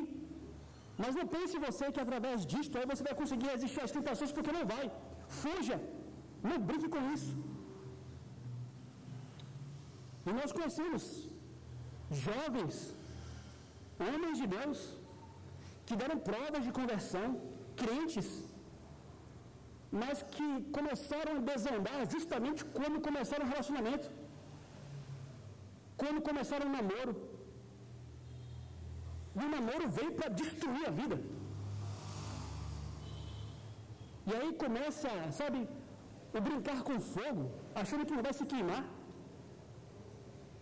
[1.01, 4.55] mas não pense você que através disto aí você vai conseguir resistir às tentações, porque
[4.57, 4.85] não vai.
[5.41, 5.77] Fuja.
[6.49, 7.33] Não brinque com isso.
[10.27, 11.03] E nós conhecemos
[12.27, 12.75] jovens,
[14.07, 14.79] homens de Deus,
[15.87, 17.27] que deram provas de conversão,
[17.81, 18.29] crentes,
[20.01, 24.07] mas que começaram a desandar justamente quando começaram o relacionamento,
[26.01, 27.13] quando começaram o namoro.
[29.39, 31.17] E o namoro veio para destruir a vida.
[34.29, 35.59] E aí começa, sabe,
[36.37, 37.43] o brincar com fogo,
[37.81, 38.83] achando que não vai se queimar.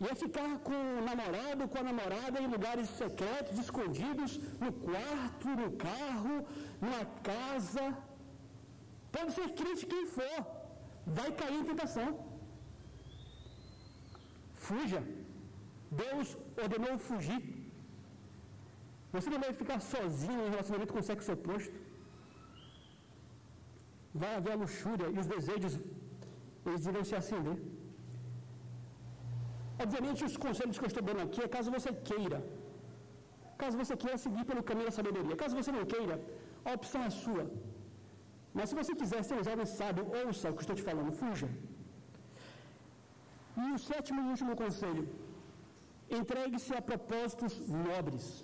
[0.02, 4.32] E é ficar com o namorado, com a namorada em lugares secretos, escondidos,
[4.64, 6.36] no quarto, no carro,
[6.82, 7.86] numa casa.
[9.16, 10.38] Pode ser crente quem for,
[11.18, 12.10] vai cair em tentação.
[14.66, 15.02] Fuja.
[16.04, 16.28] Deus
[16.64, 17.42] ordenou fugir.
[19.16, 21.78] Você não vai ficar sozinho em relacionamento com o sexo oposto.
[24.22, 25.74] Vai haver a luxúria e os desejos,
[26.66, 27.58] eles irão se acender.
[29.84, 32.40] Obviamente, os conselhos que eu estou dando aqui é caso você queira.
[33.62, 35.36] Caso você queira seguir pelo caminho da sabedoria.
[35.44, 36.16] Caso você não queira,
[36.68, 37.46] a opção é sua.
[38.58, 41.50] Mas se você quiser ser um jovem sábio, ouça o que estou te falando, fuja.
[43.64, 45.04] E o sétimo e último conselho:
[46.10, 48.44] entregue-se a propósitos nobres.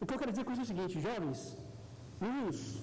[0.00, 1.56] O que eu quero dizer com isso é o seguinte, jovens,
[2.20, 2.80] meninos,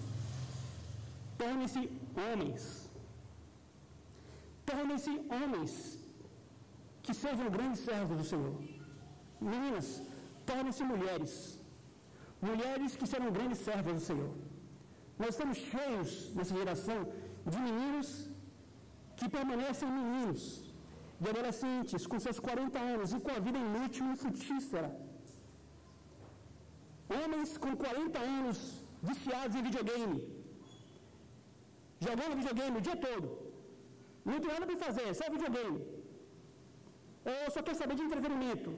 [1.37, 1.81] tornem-se
[2.15, 2.89] homens.
[4.65, 5.73] Tornem-se homens
[7.01, 8.55] que sejam grandes servos do Senhor.
[9.39, 10.01] Meninas,
[10.45, 11.59] tornem-se mulheres.
[12.41, 14.33] Mulheres que serão grandes servas do Senhor.
[15.17, 16.99] Nós estamos cheios nessa geração
[17.45, 18.29] de meninos
[19.15, 20.66] que permanecem meninos,
[21.21, 24.89] de adolescentes com seus 40 anos e com a vida inútil e frutífera.
[27.17, 28.57] Homens com 40 anos
[29.09, 30.17] viciados em videogame,
[32.07, 33.27] jogando videogame o dia todo.
[34.29, 35.79] Não tem nada para fazer, só videogame.
[37.31, 38.71] Ou só quer saber de entretenimento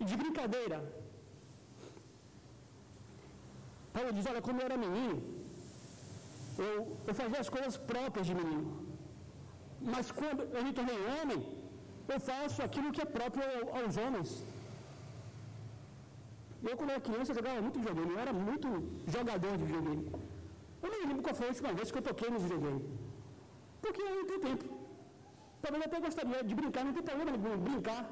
[0.00, 0.78] e de brincadeira.
[3.94, 5.16] Paulo diz, olha, quando eu era menino,
[6.58, 6.74] eu,
[7.06, 8.85] eu fazia as coisas próprias de menino.
[9.94, 11.40] Mas quando eu me tornei homem,
[12.12, 13.44] eu faço aquilo que é próprio
[13.78, 14.30] aos homens.
[16.68, 18.12] Eu, quando era criança, jogava muito videogame.
[18.14, 18.68] Eu era muito
[19.16, 20.04] jogador de videogame.
[20.82, 22.82] Eu nem lembro qual foi a última vez que eu toquei no videogame.
[23.82, 24.66] Porque eu não tenho tempo.
[25.62, 28.02] Talvez até gostaria de brincar, não tem problema nenhum brincar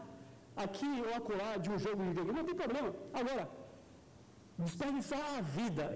[0.65, 2.91] aqui ou acolá de um jogo de videogame, não tem problema.
[3.21, 3.45] Agora,
[4.59, 5.87] desperdiçar a vida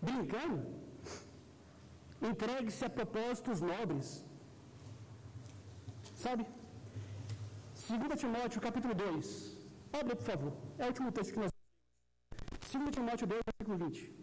[0.00, 0.58] brincando,
[2.30, 4.08] entregue-se a propósitos nobres.
[6.22, 6.46] Sabe?
[7.88, 9.58] 2 Timóteo capítulo 2.
[9.92, 10.52] Abre, por favor.
[10.78, 11.50] É o último texto que nós
[12.72, 14.22] 2 Timóteo 2, versículo 20.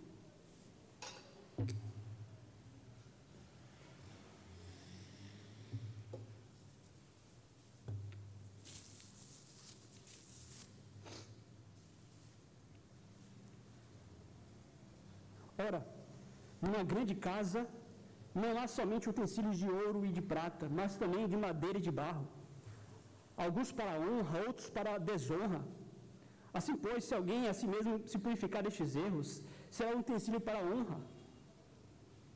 [15.58, 15.86] Ora,
[16.62, 17.68] numa grande casa
[18.34, 21.92] não há somente utensílios de ouro e de prata, mas também de madeira e de
[21.92, 22.28] barro.
[23.36, 25.62] Alguns para honra, outros para desonra.
[26.54, 30.64] Assim, pois, se alguém a si mesmo se purificar destes erros, será um utensílio para
[30.70, 31.00] honra,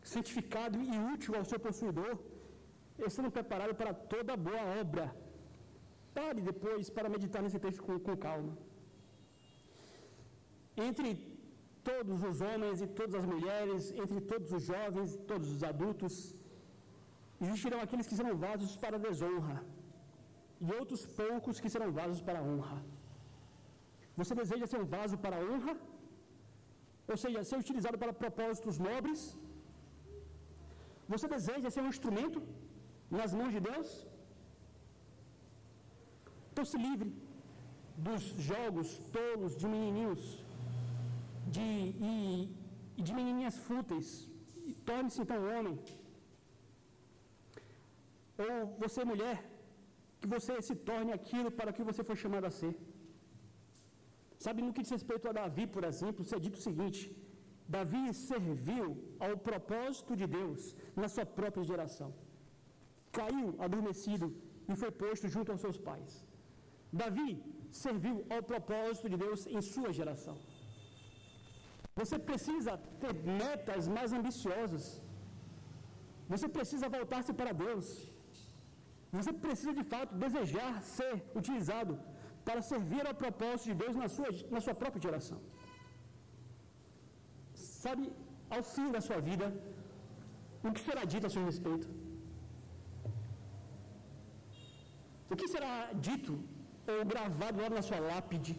[0.01, 2.13] santificado e útil ao seu possuidor,
[3.07, 5.05] estando preparado para toda boa obra.
[6.13, 8.55] Pare depois para meditar nesse texto com, com calma.
[10.77, 11.32] Entre
[11.89, 16.15] todos os homens e todas as mulheres, entre todos os jovens e todos os adultos,
[17.45, 19.57] existirão aqueles que serão vasos para desonra,
[20.65, 22.79] e outros poucos que serão vasos para honra.
[24.19, 25.73] Você deseja ser um vaso para honra?
[27.11, 29.21] Ou seja, ser utilizado para propósitos nobres?
[31.13, 32.41] Você deseja ser um instrumento
[33.17, 33.89] nas mãos de Deus?
[36.51, 37.11] Então se livre
[38.07, 40.42] dos jogos tolos de menininhos
[41.55, 41.69] de,
[42.11, 42.13] e,
[42.97, 44.07] e de menininhas fúteis.
[44.89, 45.75] Torne-se então homem.
[48.45, 49.37] Ou você, mulher,
[50.19, 52.73] que você se torne aquilo para que você foi chamado a ser.
[54.45, 57.01] Sabe, no que diz respeito a Davi, por exemplo, se é dito o seguinte:
[57.75, 58.87] Davi serviu
[59.25, 60.61] ao propósito de Deus
[61.01, 62.09] na sua própria geração.
[63.17, 64.27] Caiu adormecido
[64.71, 66.11] e foi posto junto aos seus pais.
[67.01, 67.29] Davi
[67.85, 70.37] serviu ao propósito de Deus em sua geração.
[71.99, 74.85] Você precisa ter metas mais ambiciosas.
[76.31, 77.87] Você precisa voltar-se para Deus.
[79.17, 81.93] Você precisa de fato desejar ser utilizado
[82.47, 85.39] para servir ao propósito de Deus na sua, na sua própria geração.
[87.83, 88.03] Sabe,
[88.55, 89.47] ao fim da sua vida,
[90.67, 91.87] o que será dito a seu respeito?
[95.31, 95.73] O que será
[96.07, 96.33] dito
[96.93, 98.53] ou gravado lá na sua lápide?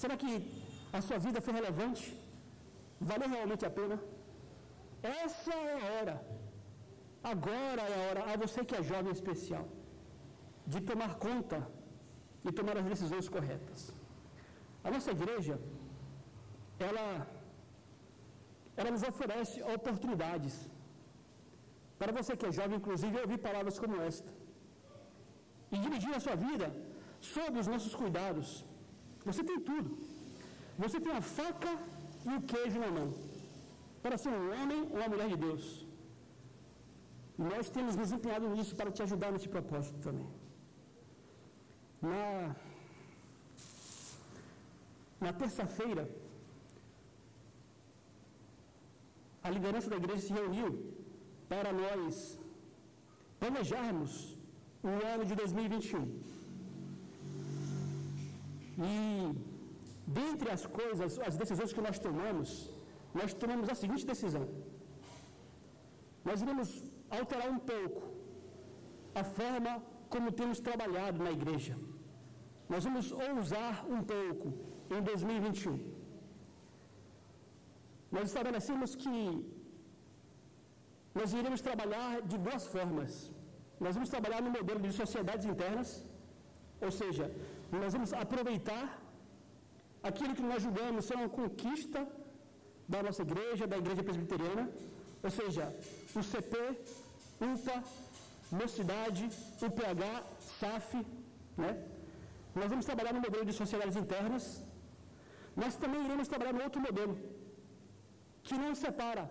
[0.00, 0.30] Será que
[0.92, 2.04] a sua vida foi relevante?
[3.00, 3.96] Valeu realmente a pena?
[5.02, 6.14] Essa é a hora.
[7.32, 9.66] Agora é a hora, a você que é jovem especial,
[10.72, 11.58] de tomar conta
[12.46, 13.80] e tomar as decisões corretas.
[14.82, 15.56] A nossa igreja,
[16.88, 17.06] ela,
[18.76, 20.54] ela nos oferece oportunidades.
[21.98, 24.32] Para você que é jovem, inclusive, ouvir palavras como esta.
[25.72, 26.68] E dirigir a sua vida
[27.20, 28.64] sob os nossos cuidados.
[29.26, 29.90] Você tem tudo.
[30.82, 31.72] Você tem a faca
[32.30, 33.08] e o queijo na mão.
[34.04, 35.64] Para ser um homem ou uma mulher de Deus.
[37.50, 40.28] Nós temos nos empenhado nisso para te ajudar nesse propósito também.
[42.02, 42.56] Na,
[45.24, 46.04] na terça-feira,
[49.46, 50.70] a liderança da igreja se reuniu
[51.52, 52.14] para nós
[53.40, 54.12] planejarmos
[54.90, 56.02] o ano de 2021.
[58.90, 59.49] E,
[60.18, 62.48] dentre as coisas, as decisões que nós tomamos,
[63.18, 64.46] nós tomamos a seguinte decisão:
[66.28, 66.70] nós iremos
[67.18, 68.02] alterar um pouco
[69.22, 69.72] a forma
[70.14, 71.74] como temos trabalhado na igreja.
[72.72, 74.48] Nós vamos ousar um pouco
[74.96, 75.78] em 2021.
[78.16, 79.16] Nós estabelecemos que
[81.18, 83.12] nós iremos trabalhar de duas formas.
[83.84, 85.90] Nós vamos trabalhar no modelo de sociedades internas,
[86.86, 87.24] ou seja,
[87.82, 88.86] nós vamos aproveitar
[90.08, 92.00] aquilo que nós julgamos ser uma conquista
[92.92, 94.64] da nossa igreja, da igreja presbiteriana,
[95.26, 95.64] ou seja,
[96.18, 96.56] o CP,
[97.52, 97.76] UPA,
[98.60, 99.24] Mocidade,
[99.66, 100.04] UPH,
[100.58, 100.92] SAF,
[101.62, 101.72] né?
[102.58, 104.44] Nós vamos trabalhar no modelo de sociedades internas.
[105.62, 107.14] Nós também iremos trabalhar no outro modelo,
[108.46, 109.24] que não separa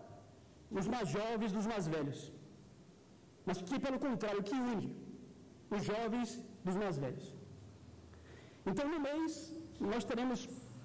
[0.80, 2.20] os mais jovens dos mais velhos,
[3.45, 4.88] mas que, pelo contrário, que une
[5.76, 6.30] os jovens
[6.65, 7.28] dos mais velhos.
[8.70, 9.32] Então, no mês,
[9.91, 10.39] nós teremos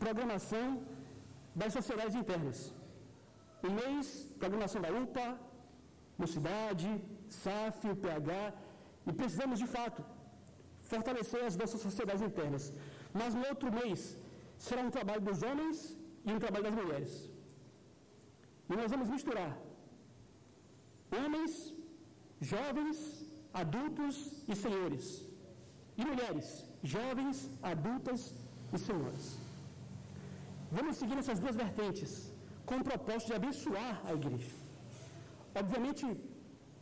[0.04, 0.66] programação
[1.60, 2.58] das sociedades internas.
[3.66, 4.06] Um mês,
[4.42, 5.26] programação da UPA,
[6.22, 6.88] Mocidade,
[7.42, 8.30] SAF, UPH,
[9.08, 10.00] e precisamos, de fato,
[10.92, 12.64] fortalecer as nossas sociedades internas.
[13.20, 14.00] Mas no outro mês,
[14.66, 15.78] será um trabalho dos homens
[16.26, 17.12] e um trabalho das mulheres.
[18.70, 19.52] E nós vamos misturar
[21.20, 21.52] homens,
[22.54, 22.98] jovens,
[23.62, 24.16] adultos
[24.52, 25.06] e senhores.
[26.00, 26.48] E mulheres,
[26.94, 27.36] jovens,
[27.72, 28.22] adultas
[28.72, 29.43] e senhoras.
[30.78, 32.12] Vamos seguir essas duas vertentes
[32.68, 34.54] com o propósito de abençoar a igreja.
[35.60, 36.04] Obviamente,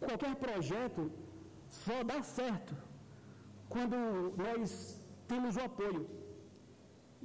[0.06, 1.02] qualquer projeto
[1.84, 2.74] só dá certo
[3.74, 3.96] quando
[4.44, 4.70] nós
[5.32, 6.02] temos o apoio.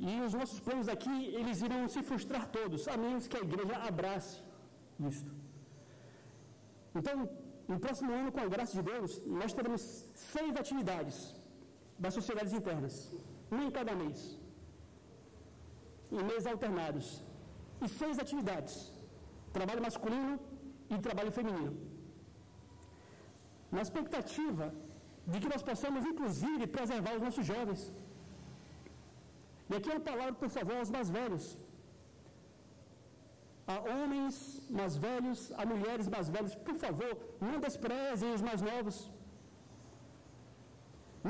[0.10, 3.78] E os nossos planos aqui, eles irão se frustrar todos, a menos que a igreja
[3.92, 4.36] abrace
[5.12, 5.32] isto.
[6.98, 7.18] Então,
[7.72, 9.82] no próximo ano, com a graça de Deus, nós teremos
[10.34, 11.18] seis atividades
[12.04, 12.96] das sociedades internas,
[13.52, 14.20] uma em cada mês,
[16.12, 17.08] em meses alternados,
[17.84, 18.76] e seis atividades:
[19.58, 20.36] trabalho masculino
[20.94, 21.74] e trabalho feminino.
[23.76, 24.68] Na expectativa
[25.32, 27.82] de que nós possamos, inclusive, preservar os nossos jovens.
[29.70, 31.46] E aqui é uma palavra, por favor, aos mais velhos.
[33.74, 34.36] A homens
[34.80, 37.12] mais velhos, a mulheres mais velhas, por favor,
[37.48, 38.98] não desprezem os mais novos.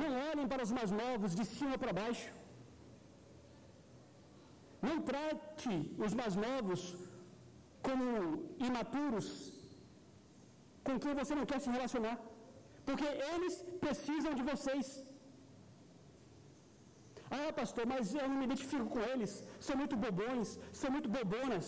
[0.01, 2.29] Não olhem para os mais novos de cima para baixo.
[4.81, 5.75] Não trate
[6.05, 6.81] os mais novos
[7.87, 8.05] como
[8.69, 9.27] imaturos,
[10.87, 12.17] com quem você não quer se relacionar.
[12.87, 13.55] Porque eles
[13.85, 14.87] precisam de vocês.
[17.37, 19.31] Ah, pastor, mas eu não me identifico com eles.
[19.67, 20.47] São muito bobões,
[20.81, 21.67] são muito bobonas.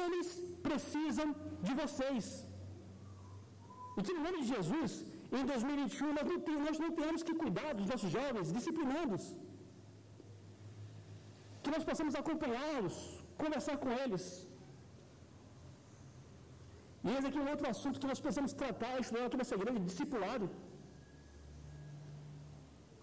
[0.00, 0.28] Eles
[0.68, 1.28] precisam
[1.66, 2.26] de vocês.
[3.98, 4.92] E que no nome de Jesus,
[5.38, 6.38] em 2021, nós não,
[6.68, 9.26] nós não temos que cuidar dos nossos jovens, disciplinando-os.
[11.66, 12.96] Que nós possamos acompanhá-los,
[13.42, 14.24] conversar com eles.
[17.06, 19.80] E esse aqui é um outro assunto que nós precisamos tratar, estudar aqui nessa igreja,
[19.90, 20.46] discipulado.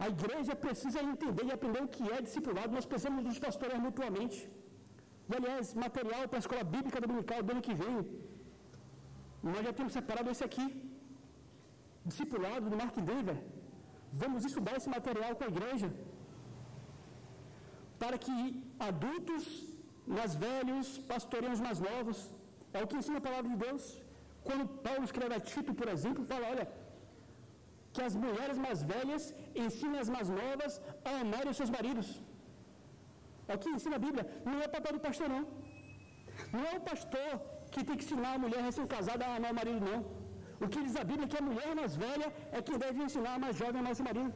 [0.03, 2.71] A igreja precisa entender e aprender o que é discipulado.
[2.77, 4.39] Nós precisamos nos pastorear mutuamente.
[5.29, 7.97] E, aliás, material para a escola bíblica dominical do ano que vem.
[9.51, 10.65] Nós já temos separado esse aqui.
[12.11, 13.37] Discipulado do Mark Dever.
[14.23, 15.89] Vamos estudar esse material com a igreja.
[18.03, 18.35] Para que
[18.89, 19.45] adultos,
[20.15, 22.17] mais velhos, pastoreiem os mais novos.
[22.77, 23.83] É o que ensina a palavra de Deus.
[24.47, 26.65] Quando Paulo escreve a Tito, por exemplo, fala: olha,
[27.93, 29.23] que as mulheres mais velhas
[29.65, 30.73] ensinem as mais novas
[31.09, 32.07] a amarem os seus maridos.
[33.49, 34.25] É o que ensina a Bíblia.
[34.47, 35.43] Não é papel do pastor, não.
[36.55, 37.31] Não é o pastor
[37.73, 39.99] que tem que ensinar a mulher recém-casada a amar o marido, não.
[40.63, 42.27] O que diz a Bíblia é que a mulher mais velha
[42.57, 44.33] é quem deve ensinar a mais jovem a amar o seu marido.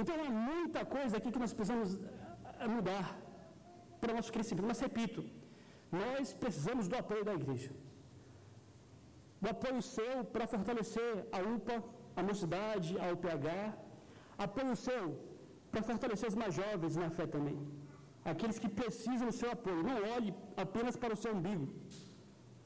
[0.00, 1.90] Então há muita coisa aqui que nós precisamos
[2.60, 3.06] eh, mudar
[4.00, 4.68] para o nosso crescimento.
[4.72, 5.20] Mas repito,
[6.00, 7.70] nós precisamos do apoio da igreja
[9.44, 11.76] o apoio seu para fortalecer a UPA,
[12.16, 13.48] a mocidade, a UPH,
[14.46, 15.04] apoio seu
[15.70, 17.58] para fortalecer os mais jovens na fé também.
[18.24, 19.82] Aqueles que precisam do seu apoio.
[19.82, 21.68] Não olhe apenas para o seu umbigo.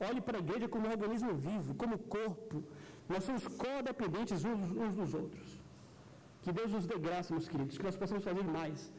[0.09, 2.65] Olhe para a igreja como um organismo vivo, como corpo.
[3.09, 5.62] Nós somos codependentes uns dos outros.
[6.43, 8.93] Que Deus nos dê graça, meus queridos, que nós possamos fazer mais.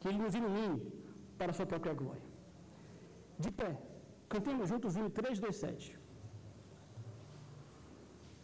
[0.00, 0.80] Que Ele nos ilumine
[1.38, 2.26] para a sua própria glória.
[3.38, 3.70] De pé,
[4.28, 5.97] cantemos juntos o hino 3, 2, 7.